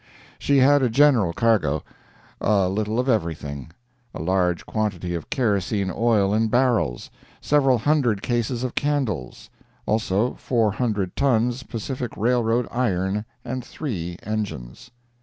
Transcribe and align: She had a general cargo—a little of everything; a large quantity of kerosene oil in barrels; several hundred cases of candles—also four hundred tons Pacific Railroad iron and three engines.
She 0.39 0.57
had 0.57 0.81
a 0.81 0.89
general 0.89 1.31
cargo—a 1.31 2.69
little 2.69 2.99
of 2.99 3.07
everything; 3.07 3.69
a 4.15 4.19
large 4.23 4.65
quantity 4.65 5.13
of 5.13 5.29
kerosene 5.29 5.91
oil 5.95 6.33
in 6.33 6.47
barrels; 6.47 7.11
several 7.39 7.77
hundred 7.77 8.23
cases 8.23 8.63
of 8.63 8.73
candles—also 8.73 10.33
four 10.39 10.71
hundred 10.71 11.15
tons 11.15 11.61
Pacific 11.61 12.17
Railroad 12.17 12.67
iron 12.71 13.25
and 13.45 13.63
three 13.63 14.17
engines. 14.23 14.89